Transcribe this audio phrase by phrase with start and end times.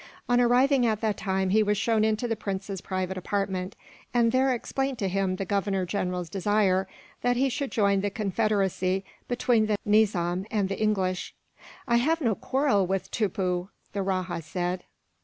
[0.27, 3.75] On arriving at that time, he was shown into the prince's private apartment,
[4.15, 6.87] and there explained to him the Governor General's desire
[7.21, 11.35] that he should join the confederacy between the Nizam and the English.
[11.87, 14.85] "I have no quarrel with Tippoo," the rajah said.